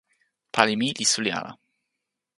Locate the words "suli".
1.11-1.31